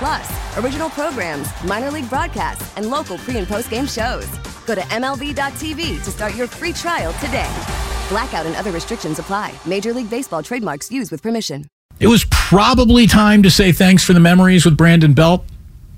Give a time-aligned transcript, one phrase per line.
[0.00, 4.26] Plus, original programs, minor league broadcasts, and local pre and post game shows.
[4.64, 7.50] Go to MLB.tv to start your free trial today.
[8.08, 9.52] Blackout and other restrictions apply.
[9.66, 11.66] Major League Baseball trademarks used with permission.
[11.98, 15.44] It was probably time to say thanks for the memories with Brandon Belt.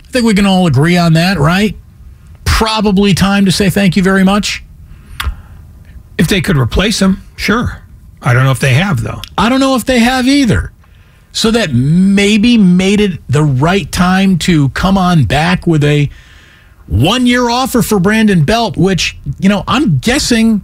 [0.03, 1.77] I think we can all agree on that, right?
[2.45, 4.65] Probably time to say thank you very much.
[6.19, 7.85] If they could replace him, sure.
[8.21, 9.23] I don't know if they have, though.
[9.39, 10.72] I don't know if they have either.
[11.33, 16.11] So that maybe made it the right time to come on back with a
[16.87, 20.63] one year offer for Brandon Belt, which, you know, I'm guessing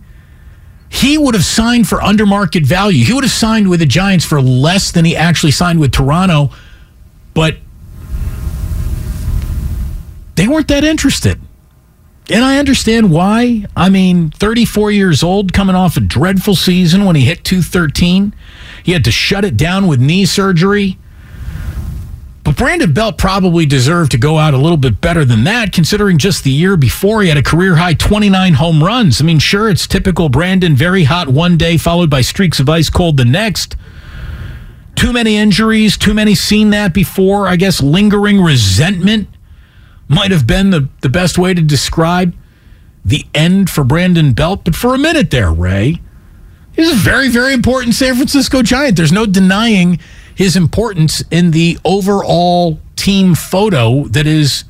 [0.91, 3.05] he would have signed for under market value.
[3.05, 6.51] He would have signed with the Giants for less than he actually signed with Toronto,
[7.35, 7.57] but
[10.35, 11.41] they weren't that interested.
[12.31, 13.65] And I understand why.
[13.75, 18.35] I mean, 34 years old, coming off a dreadful season when he hit 213.
[18.83, 20.99] He had to shut it down with knee surgery.
[22.45, 26.17] But Brandon Belt probably deserved to go out a little bit better than that, considering
[26.17, 29.21] just the year before he had a career high 29 home runs.
[29.21, 32.89] I mean, sure, it's typical Brandon, very hot one day, followed by streaks of ice
[32.89, 33.77] cold the next.
[34.97, 37.47] Too many injuries, too many seen that before.
[37.47, 39.29] I guess lingering resentment
[40.09, 42.35] might have been the, the best way to describe
[43.05, 44.65] the end for Brandon Belt.
[44.65, 46.01] But for a minute there, Ray,
[46.79, 48.97] he's a very, very important San Francisco Giant.
[48.97, 49.99] There's no denying
[50.35, 54.65] his importance in the overall team photo that is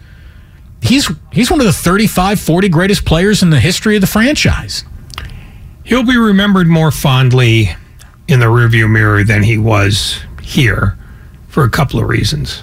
[0.80, 4.84] he's he's one of the 35 40 greatest players in the history of the franchise
[5.84, 7.70] he'll be remembered more fondly
[8.28, 10.96] in the rearview mirror than he was here
[11.48, 12.60] for a couple of reasons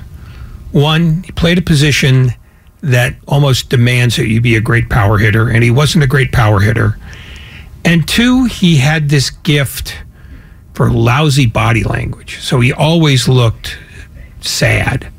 [0.72, 2.32] one he played a position
[2.86, 6.32] that almost demands that you be a great power hitter, and he wasn't a great
[6.32, 6.98] power hitter.
[7.86, 9.96] And two, he had this gift
[10.74, 12.40] for lousy body language.
[12.40, 13.78] So he always looked
[14.42, 15.12] sad.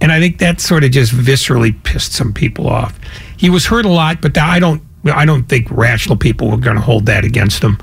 [0.00, 2.98] And I think that sort of just viscerally pissed some people off.
[3.36, 6.76] He was hurt a lot, but I don't I don't think rational people were going
[6.76, 7.78] to hold that against him.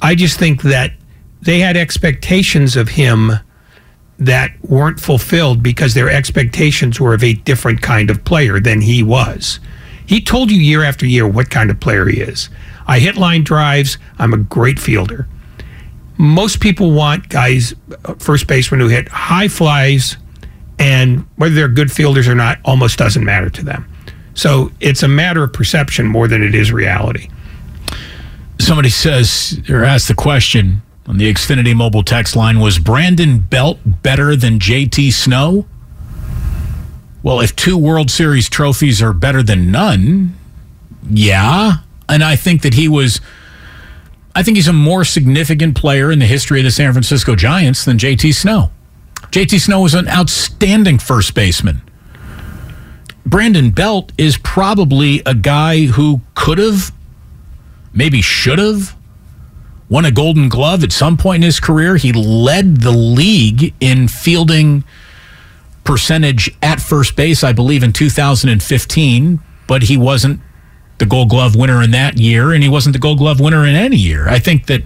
[0.00, 0.92] I just think that
[1.40, 3.32] they had expectations of him
[4.18, 9.02] that weren't fulfilled because their expectations were of a different kind of player than he
[9.02, 9.58] was.
[10.06, 12.48] He told you year after year what kind of player he is.
[12.86, 15.26] I hit line drives, I'm a great fielder.
[16.18, 17.74] Most people want guys,
[18.04, 20.16] uh, first basemen who hit high flies,
[20.78, 23.88] and whether they're good fielders or not almost doesn't matter to them.
[24.34, 27.28] So it's a matter of perception more than it is reality.
[28.58, 33.78] Somebody says or asks the question on the Xfinity mobile text line was Brandon Belt
[33.84, 35.66] better than JT Snow?
[37.22, 40.36] Well, if two World Series trophies are better than none,
[41.08, 41.74] yeah.
[42.08, 43.20] And I think that he was
[44.34, 47.84] I think he's a more significant player in the history of the San Francisco Giants
[47.84, 48.70] than JT Snow.
[49.30, 51.82] JT Snow was an outstanding first baseman.
[53.24, 56.92] Brandon Belt is probably a guy who could have,
[57.92, 58.96] maybe should have,
[59.88, 61.96] won a Golden Glove at some point in his career.
[61.96, 64.82] He led the league in fielding
[65.84, 70.40] percentage at first base, I believe, in 2015, but he wasn't
[70.98, 73.74] the Gold Glove winner in that year, and he wasn't the Gold Glove winner in
[73.74, 74.28] any year.
[74.28, 74.82] I think that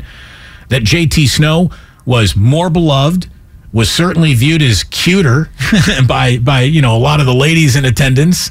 [0.68, 1.70] that JT Snow
[2.04, 3.28] was more beloved,
[3.72, 5.50] was certainly viewed as cuter
[6.08, 8.50] by by you know a lot of the ladies in attendance,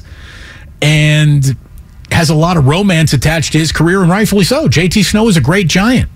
[0.80, 1.56] and
[2.12, 4.68] has a lot of romance attached to his career, and rightfully so.
[4.68, 6.10] JT Snow is a great giant.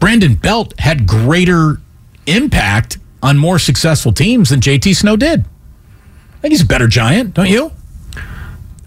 [0.00, 1.80] Brandon Belt had greater
[2.26, 5.40] impact on more successful teams than JT Snow did.
[5.40, 7.72] I think he's a better giant, don't you?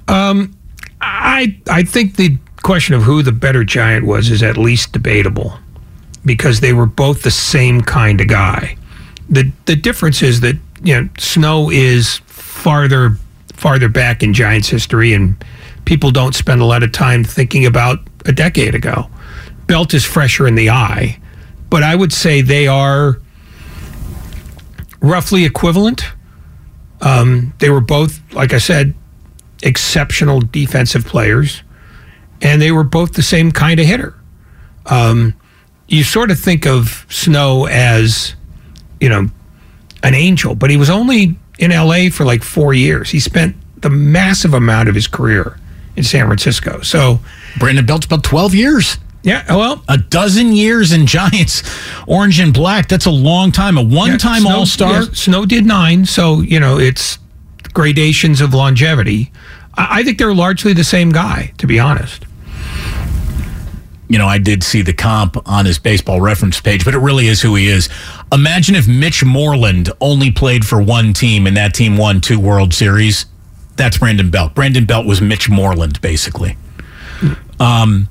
[0.08, 0.58] Um,
[1.02, 5.58] I I think the question of who the better giant was is at least debatable
[6.24, 8.78] because they were both the same kind of guy.
[9.30, 13.18] The the difference is that you know Snow is farther
[13.54, 15.36] farther back in Giants history and
[15.84, 19.10] people don't spend a lot of time thinking about a decade ago.
[19.68, 21.20] Belt is fresher in the eye,
[21.70, 23.20] but I would say they are
[25.02, 26.04] roughly equivalent.
[27.02, 28.94] Um, they were both, like I said,
[29.64, 31.64] exceptional defensive players,
[32.42, 34.16] and they were both the same kind of hitter.
[34.86, 35.36] Um,
[35.88, 38.36] you sort of think of Snow as,
[39.00, 39.28] you know,
[40.04, 43.10] an angel, but he was only in LA for like four years.
[43.10, 45.60] He spent the massive amount of his career
[45.96, 46.82] in San Francisco.
[46.82, 47.20] So
[47.58, 48.98] Brandon Belt's about 12 years.
[49.30, 51.62] Yeah, well, a dozen years in Giants,
[52.08, 52.88] orange and black.
[52.88, 53.78] That's a long time.
[53.78, 55.04] A one-time yeah, All Star.
[55.04, 57.20] Yeah, Snow did nine, so you know it's
[57.72, 59.32] gradations of longevity.
[59.76, 62.26] I, I think they're largely the same guy, to be honest.
[64.08, 67.28] You know, I did see the comp on his baseball reference page, but it really
[67.28, 67.88] is who he is.
[68.32, 72.74] Imagine if Mitch Moreland only played for one team and that team won two World
[72.74, 73.28] Series.
[73.76, 74.56] That's Brandon Belt.
[74.56, 76.58] Brandon Belt was Mitch Moreland, basically.
[77.60, 78.10] Um,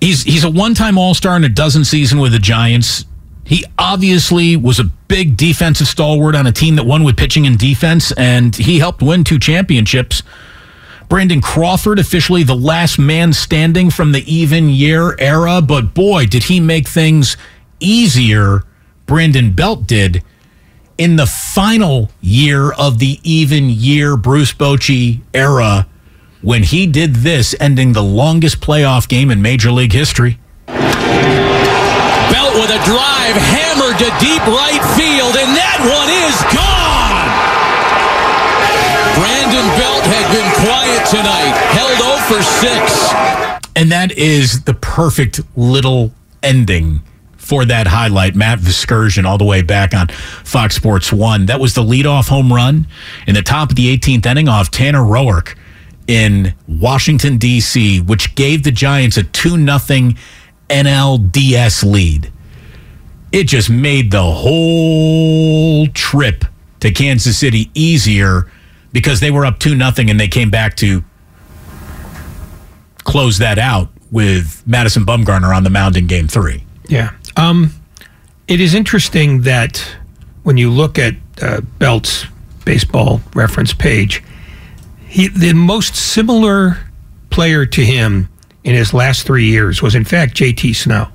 [0.00, 3.04] he's he's a one-time All-Star in a dozen season with the Giants.
[3.44, 7.58] He obviously was a big defensive stalwart on a team that won with pitching and
[7.58, 10.22] defense, and he helped win two championships.
[11.08, 16.44] Brandon Crawford, officially the last man standing from the even year era, but boy, did
[16.44, 17.38] he make things
[17.80, 18.64] easier.
[19.06, 20.22] Brandon Belt did
[20.98, 25.86] in the final year of the even year Bruce Bochy era
[26.40, 30.38] when he did this, ending the longest playoff game in Major League history.
[30.66, 36.78] Belt with a drive hammered to deep right field, and that one is gone.
[39.18, 43.72] Brandon Belt had been quiet tonight, held 0 for 6.
[43.74, 46.12] And that is the perfect little
[46.42, 47.00] ending
[47.36, 48.36] for that highlight.
[48.36, 51.46] Matt Vasgersian all the way back on Fox Sports 1.
[51.46, 52.86] That was the leadoff home run
[53.26, 55.56] in the top of the 18th inning off Tanner Roark
[56.08, 60.12] in Washington, D.C., which gave the Giants a 2 0
[60.68, 62.32] NLDS lead.
[63.30, 66.44] It just made the whole trip
[66.80, 68.50] to Kansas City easier
[68.92, 71.04] because they were up 2 0 and they came back to
[73.04, 76.64] close that out with Madison Bumgarner on the mound in game three.
[76.88, 77.12] Yeah.
[77.36, 77.72] Um,
[78.48, 79.78] it is interesting that
[80.42, 82.26] when you look at uh, Belt's
[82.64, 84.22] baseball reference page,
[85.08, 86.78] he, the most similar
[87.30, 88.28] player to him
[88.62, 91.08] in his last three years was, in fact, JT Snow.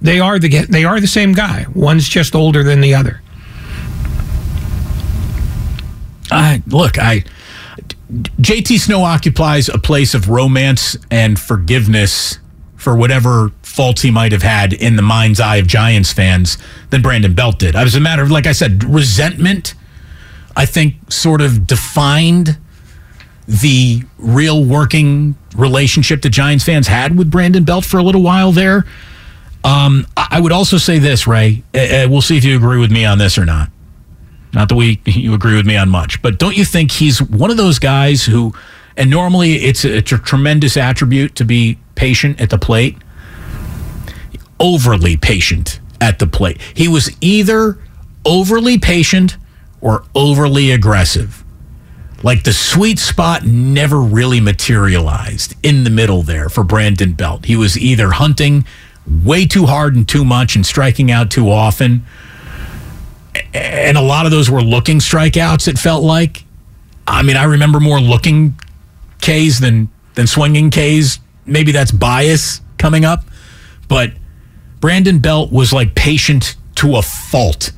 [0.00, 1.66] They are the they are the same guy.
[1.74, 3.20] One's just older than the other.
[6.30, 7.24] I look, I
[8.12, 12.38] JT Snow occupies a place of romance and forgiveness
[12.76, 16.56] for whatever faults he might have had in the mind's eye of Giants fans
[16.90, 17.74] than Brandon Belt did.
[17.74, 19.74] It was a matter of, like I said, resentment
[20.56, 22.58] I think, sort of defined
[23.46, 28.52] the real working relationship the Giants fans had with Brandon Belt for a little while
[28.52, 28.84] there.
[29.62, 31.62] Um, I would also say this, Ray.
[31.74, 33.70] Uh, we'll see if you agree with me on this or not.
[34.52, 37.50] Not that we you agree with me on much, but don't you think he's one
[37.50, 38.54] of those guys who,
[38.96, 42.96] and normally it's a, it's a tremendous attribute to be patient at the plate,
[44.58, 46.60] overly patient at the plate.
[46.74, 47.78] He was either
[48.24, 49.36] overly patient
[49.80, 51.44] or overly aggressive.
[52.22, 57.44] Like the sweet spot never really materialized in the middle there for Brandon Belt.
[57.44, 58.64] He was either hunting
[59.06, 62.04] way too hard and too much and striking out too often.
[63.54, 66.44] And a lot of those were looking strikeouts, it felt like.
[67.06, 68.58] I mean, I remember more looking
[69.20, 71.20] Ks than, than swinging Ks.
[71.44, 73.24] Maybe that's bias coming up.
[73.88, 74.12] But
[74.80, 77.72] Brandon Belt was like patient to a fault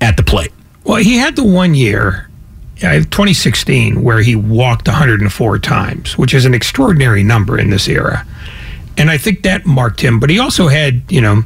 [0.00, 0.52] at the plate.
[0.90, 2.28] Well, he had the one year,
[2.82, 8.26] uh, 2016, where he walked 104 times, which is an extraordinary number in this era.
[8.98, 10.18] And I think that marked him.
[10.18, 11.44] But he also had, you know,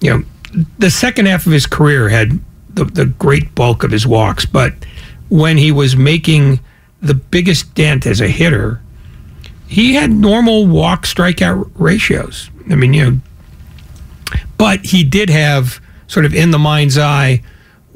[0.00, 0.24] you know,
[0.80, 4.44] the second half of his career had the, the great bulk of his walks.
[4.44, 4.74] But
[5.28, 6.58] when he was making
[7.00, 8.80] the biggest dent as a hitter,
[9.68, 12.50] he had normal walk strikeout ratios.
[12.68, 13.18] I mean, you know,
[14.58, 17.40] but he did have sort of in the mind's eye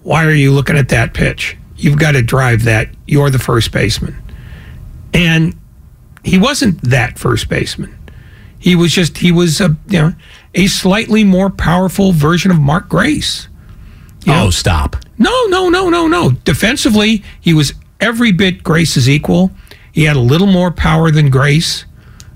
[0.03, 1.57] why are you looking at that pitch?
[1.77, 2.89] You've got to drive that.
[3.07, 4.21] You're the first baseman.
[5.15, 5.57] And
[6.25, 7.97] he wasn't that first baseman.
[8.59, 10.15] He was just he was a you know
[10.55, 13.49] a slightly more powerful version of Mark Grace.
[14.25, 14.51] You oh, know?
[14.51, 14.97] stop.
[15.17, 16.33] No, no, no, no, no.
[16.45, 19.53] Defensively, he was every bit Grace's equal.
[19.93, 21.85] He had a little more power than Grace.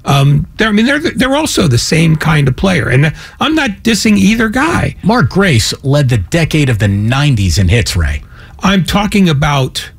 [0.04, 4.16] Um, I mean, they're they're also the same kind of player, and I'm not dissing
[4.16, 4.96] either guy.
[5.04, 7.96] Mark Grace led the decade of the '90s in hits.
[7.96, 8.22] Ray,
[8.60, 9.92] I'm talking about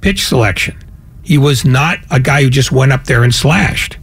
[0.00, 0.76] pitch selection.
[1.24, 3.98] He was not a guy who just went up there and slashed.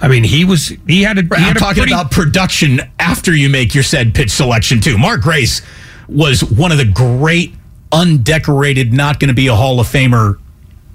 [0.00, 0.68] I mean, he was.
[0.86, 1.22] He had a.
[1.22, 4.98] He I'm had talking pretty, about production after you make your said pitch selection too.
[4.98, 5.62] Mark Grace
[6.08, 7.54] was one of the great
[7.90, 10.38] undecorated, not going to be a Hall of Famer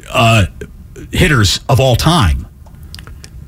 [0.10, 0.46] uh,
[1.12, 2.48] hitters of all time.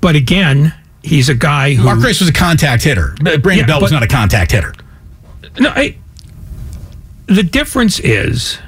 [0.05, 0.71] But again,
[1.01, 1.83] he's a guy who.
[1.83, 3.15] Mark Grace was a contact hitter.
[3.17, 4.71] Brandon yeah, Belt was not a contact hitter.
[5.59, 5.97] No, I,
[7.25, 8.59] the difference is,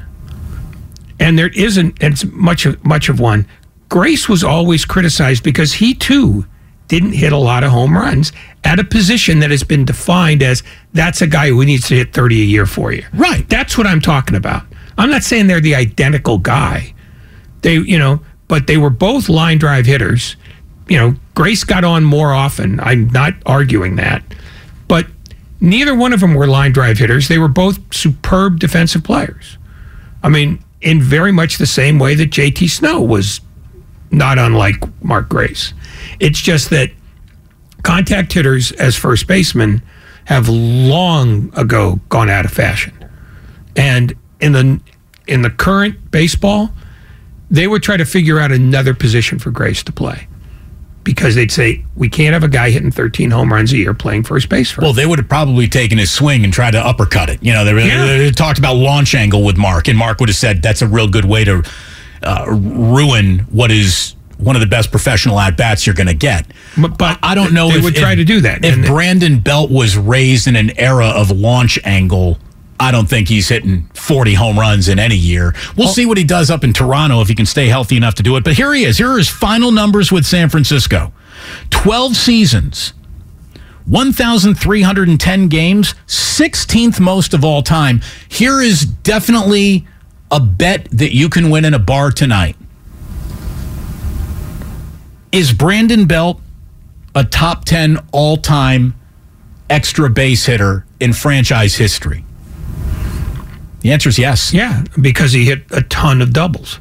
[1.20, 3.46] and there isn't it's much of much of one.
[3.88, 6.44] Grace was always criticized because he too
[6.88, 8.32] didn't hit a lot of home runs
[8.64, 10.64] at a position that has been defined as
[10.94, 13.06] that's a guy who needs to hit 30 a year for you.
[13.14, 13.48] Right.
[13.48, 14.64] That's what I'm talking about.
[14.98, 16.96] I'm not saying they're the identical guy.
[17.62, 20.36] They, you know, but they were both line drive hitters.
[20.88, 22.80] You know, Grace got on more often.
[22.80, 24.24] I'm not arguing that.
[24.88, 25.06] But
[25.62, 27.28] neither one of them were line drive hitters.
[27.28, 29.60] They were both superb defensive players.
[30.24, 33.40] I mean, in very much the same way that JT Snow was
[34.10, 35.76] not unlike Mark Grace.
[36.20, 36.90] It's just that
[37.84, 39.84] contact hitters as first basemen
[40.26, 42.98] have long ago gone out of fashion.
[43.76, 44.82] And in the
[45.28, 46.72] in the current baseball,
[47.52, 50.28] they would try to figure out another position for Grace to play.
[51.08, 54.24] Because they'd say, we can't have a guy hitting 13 home runs a year playing
[54.24, 57.30] first base for Well, they would have probably taken his swing and tried to uppercut
[57.30, 57.42] it.
[57.42, 58.06] You know, they, Yeah.
[58.06, 61.08] they talked about launch angle with Mark, and Mark would have said that's a real
[61.08, 61.64] good way to
[62.24, 66.46] uh, ruin what is one of the best professional at bats you're going to get.
[66.78, 68.66] But- but I don't know they if would try if- to do that.
[68.66, 72.38] If Brandon Belt was raised in an era of launch angle.
[72.80, 75.56] I don't think he's hitting 40 home runs in any year.
[75.76, 78.24] We'll see what he does up in Toronto if he can stay healthy enough to
[78.24, 78.44] do it.
[78.44, 78.98] But here he is.
[78.98, 81.12] Here are his final numbers with San Francisco
[81.72, 82.94] 12 seasons,
[83.86, 88.02] 1,310 games, 16th most of all time.
[88.30, 89.88] Here is definitely
[90.30, 92.58] a bet that you can win in a bar tonight.
[95.32, 96.42] Is Brandon Belt
[97.16, 98.94] a top 10 all time
[99.70, 102.24] extra base hitter in franchise history?
[103.82, 104.54] The answer is yes.
[104.54, 106.80] Yeah, because he hit a ton of doubles.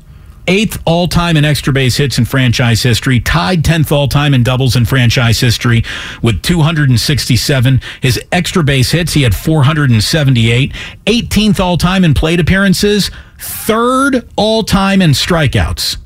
[0.48, 4.42] eighth all time in extra base hits in franchise history, tied 10th all time in
[4.44, 5.82] doubles in franchise history
[6.22, 7.80] with 267.
[8.00, 10.72] His extra base hits, he had 478.
[11.06, 15.96] 18th all time in plate appearances, third all time in strikeouts.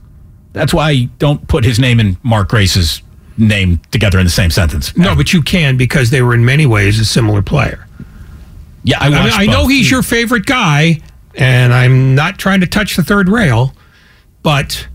[0.52, 3.02] That's why I don't put his name and Mark Grace's
[3.38, 4.97] name together in the same sentence.
[4.97, 7.87] No, but you can because they were in many ways a similar player.
[8.82, 11.00] Yeah, I, I, mean, I know he's your favorite guy,
[11.34, 13.75] and I'm not trying to touch the third rail,
[14.42, 14.88] but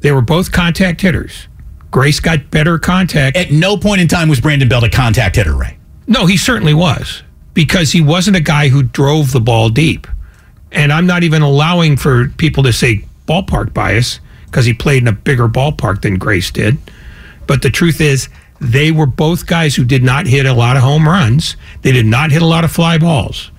[0.00, 1.48] they were both contact hitters.
[1.90, 3.36] Grace got better contact.
[3.36, 5.78] At no point in time was Brandon Belt a contact hitter, Ray.
[6.06, 7.22] No, he certainly was
[7.54, 10.06] because he wasn't a guy who drove the ball deep.
[10.70, 15.08] And I'm not even allowing for people to say ballpark bias because he played in
[15.08, 16.78] a bigger ballpark than Grace did.
[17.46, 18.28] But the truth is,
[18.60, 21.56] they were both guys who did not hit a lot of home runs.
[21.82, 23.50] They did not hit a lot of fly balls.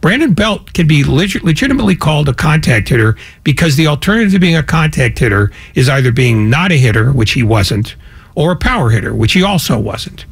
[0.00, 4.56] Brandon Belt can be leg- legitimately called a contact hitter because the alternative to being
[4.56, 7.96] a contact hitter is either being not a hitter, which he wasn't,
[8.34, 10.26] or a power hitter, which he also wasn't.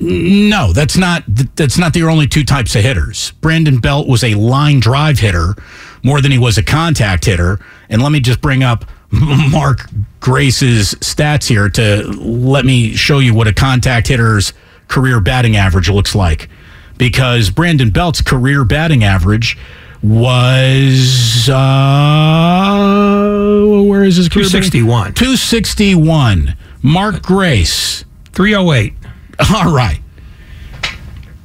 [0.00, 1.24] No, that's not
[1.56, 3.32] that's not the only two types of hitters.
[3.40, 5.54] Brandon Belt was a line drive hitter
[6.04, 7.58] more than he was a contact hitter.
[7.88, 9.88] And let me just bring up Mark
[10.20, 14.52] Grace's stats here to let me show you what a contact hitter's
[14.88, 16.48] career batting average looks like.
[16.98, 19.56] Because Brandon Belt's career batting average
[20.02, 21.56] was uh
[23.86, 25.14] where is his career 261.
[25.14, 26.56] 261.
[26.82, 28.94] Mark Grace 308.
[29.54, 30.00] all right.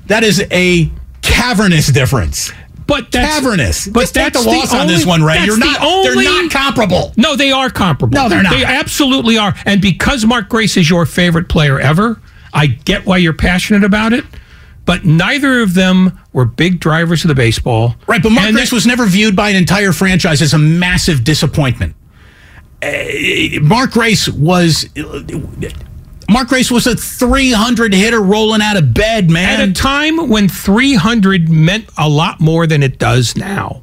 [0.08, 0.92] That is a
[1.22, 2.52] cavernous difference.
[2.88, 3.88] But that's Cavernous.
[3.88, 5.46] But Just take that's the loss on only, this one, right?
[5.46, 5.82] You're the not.
[5.82, 7.14] Only, they're not comparable.
[7.18, 8.16] No, they are comparable.
[8.16, 8.54] No, they're not.
[8.54, 9.54] They absolutely are.
[9.66, 12.22] And because Mark Grace is your favorite player ever,
[12.54, 14.26] I get why you're passionate about it.
[14.86, 17.96] But neither of them were big drivers of the baseball.
[18.06, 20.58] Right, but Mark And Grace that- was never viewed by an entire franchise as a
[20.60, 21.96] massive disappointment.
[22.82, 24.86] Uh, Mark Grace was.
[26.30, 29.62] Mark Grace was a 300 hitter rolling out of bed, man.
[29.62, 33.82] at a time when 300 meant a lot more than it does now.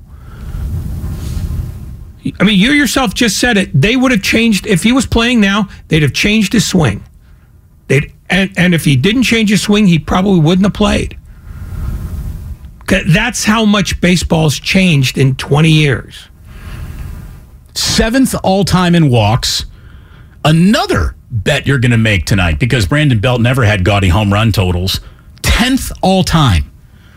[2.38, 3.70] I mean, you yourself just said it.
[3.78, 5.68] They would have changed if he was playing now.
[5.88, 7.02] They'd have changed his swing.
[7.88, 11.18] They'd and, and if he didn't change his swing, he probably wouldn't have played.
[12.86, 16.28] That's how much baseball's changed in 20 years.
[17.74, 19.64] Seventh all time in walks.
[20.44, 24.50] Another bet you're going to make tonight because Brandon Belt never had gaudy home run
[24.52, 25.00] totals.
[25.42, 26.70] 10th all time,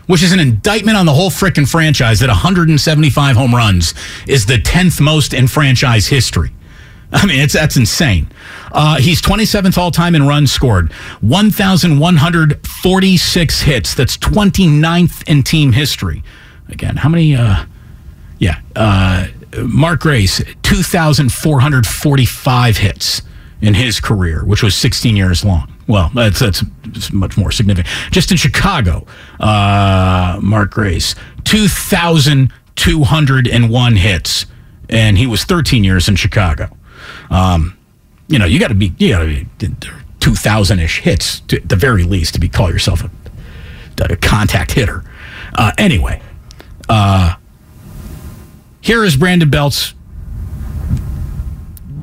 [0.06, 3.94] which is an indictment on the whole frickin' franchise that 175 home runs
[4.26, 6.52] is the 10th most in franchise history.
[7.12, 8.28] I mean, it's that's insane.
[8.72, 13.94] Uh, he's 27th all time in runs scored, 1,146 hits.
[13.94, 16.22] That's 29th in team history.
[16.68, 17.34] Again, how many?
[17.36, 17.64] Uh,
[18.38, 19.28] yeah, uh,
[19.62, 23.22] Mark Grace, 2,445 hits
[23.60, 25.70] in his career, which was 16 years long.
[25.86, 26.64] Well, that's that's
[27.12, 27.94] much more significant.
[28.10, 29.06] Just in Chicago,
[29.38, 34.46] uh, Mark Grace, 2,201 hits,
[34.88, 36.74] and he was 13 years in Chicago.
[37.30, 37.76] Um,
[38.28, 39.46] you know, you got to be you got to be
[40.20, 43.10] 2,000 ish hits to, at the very least to be call yourself a,
[44.10, 45.04] a contact hitter.
[45.54, 46.22] Uh, anyway,
[46.88, 47.34] uh,
[48.84, 49.94] here is Brandon Belt's.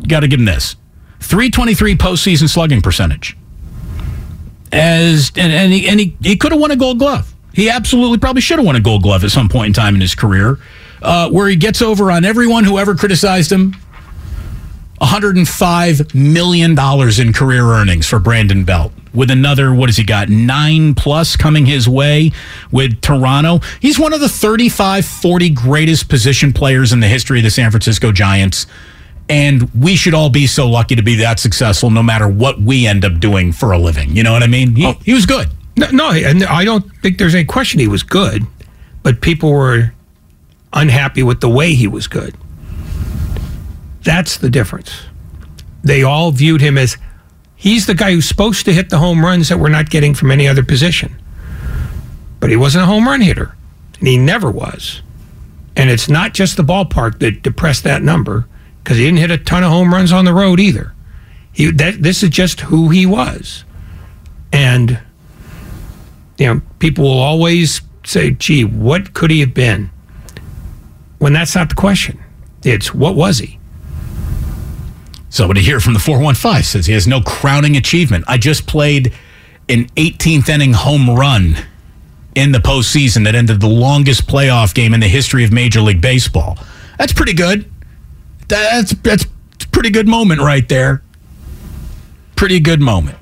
[0.07, 0.75] Got to give him this
[1.19, 3.38] 323 postseason slugging percentage.
[4.71, 7.33] As and, and he, and he, he could have won a gold glove.
[7.53, 10.01] He absolutely probably should have won a gold glove at some point in time in
[10.01, 10.57] his career,
[11.03, 13.75] uh, where he gets over on everyone who ever criticized him.
[15.01, 16.71] $105 million
[17.19, 18.91] in career earnings for Brandon Belt.
[19.13, 20.29] With another, what has he got?
[20.29, 22.31] Nine plus coming his way
[22.71, 23.59] with Toronto.
[23.81, 27.71] He's one of the 35, 40 greatest position players in the history of the San
[27.71, 28.67] Francisco Giants.
[29.27, 32.87] And we should all be so lucky to be that successful no matter what we
[32.87, 34.15] end up doing for a living.
[34.15, 34.75] You know what I mean?
[34.75, 34.93] He, oh.
[35.03, 35.49] he was good.
[35.77, 38.45] No, no, and I don't think there's any question he was good,
[39.03, 39.93] but people were
[40.73, 42.35] unhappy with the way he was good.
[44.03, 45.03] That's the difference.
[45.83, 46.97] They all viewed him as
[47.61, 50.31] he's the guy who's supposed to hit the home runs that we're not getting from
[50.31, 51.15] any other position.
[52.39, 53.55] But he wasn't a home run hitter,
[53.99, 55.03] and he never was.
[55.75, 58.47] And it's not just the ballpark that depressed that number
[58.83, 60.93] because he didn't hit a ton of home runs on the road either.
[61.53, 63.63] He that this is just who he was,
[64.51, 64.99] and
[66.39, 69.91] you know people will always say, "Gee, what could he have been?"
[71.19, 72.19] When that's not the question.
[72.63, 73.59] It's what was he?
[75.31, 78.25] Somebody here from the 415 says he has no crowning achievement.
[78.27, 79.13] I just played
[79.69, 81.55] an 18th inning home run
[82.35, 86.01] in the postseason that ended the longest playoff game in the history of Major League
[86.01, 86.57] Baseball.
[86.97, 87.71] That's pretty good.
[88.50, 91.01] That's that's a pretty good moment right there.
[92.35, 93.17] Pretty good moment.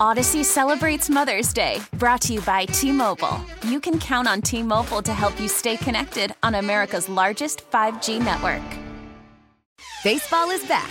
[0.00, 3.40] Audacy celebrates Mother's Day, brought to you by T Mobile.
[3.62, 8.18] You can count on T Mobile to help you stay connected on America's largest 5G
[8.18, 8.62] network.
[10.02, 10.90] Baseball is back